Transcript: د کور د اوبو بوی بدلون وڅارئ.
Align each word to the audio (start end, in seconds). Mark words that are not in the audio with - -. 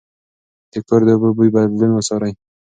د 0.71 0.73
کور 0.87 1.01
د 1.05 1.09
اوبو 1.13 1.29
بوی 1.37 1.49
بدلون 1.55 1.91
وڅارئ. 1.93 2.33